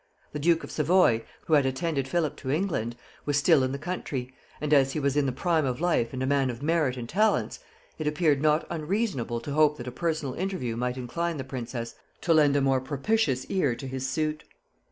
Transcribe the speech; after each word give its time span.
The 0.33 0.39
duke 0.39 0.63
of 0.63 0.71
Savoy, 0.71 1.23
who 1.45 1.53
had 1.53 1.63
attended 1.63 2.07
Philip 2.07 2.35
to 2.37 2.49
England, 2.49 2.95
was 3.23 3.37
still 3.37 3.61
in 3.61 3.71
the 3.71 3.77
country; 3.77 4.33
and 4.59 4.73
as 4.73 4.93
he 4.93 4.99
was 4.99 5.15
in 5.15 5.27
the 5.27 5.31
prime 5.31 5.63
of 5.63 5.79
life 5.79 6.11
and 6.11 6.23
a 6.23 6.25
man 6.25 6.49
of 6.49 6.63
merit 6.63 6.97
and 6.97 7.07
talents, 7.07 7.59
it 7.99 8.07
appeared 8.07 8.41
not 8.41 8.65
unreasonable 8.71 9.39
to 9.41 9.51
hope 9.51 9.77
that 9.77 9.85
a 9.85 9.91
personal 9.91 10.33
interview 10.33 10.75
might 10.75 10.97
incline 10.97 11.37
the 11.37 11.43
princess 11.43 11.93
to 12.21 12.33
lend 12.33 12.55
a 12.55 12.61
more 12.61 12.81
propitious 12.81 13.45
ear 13.45 13.75
to 13.75 13.85
his 13.85 14.09
suit. 14.09 14.43